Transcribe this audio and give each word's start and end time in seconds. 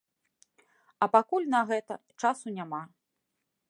А 1.05 1.09
пакуль 1.17 1.47
на 1.57 1.61
гэта 1.73 1.93
часу 2.25 2.45
няма. 2.61 2.83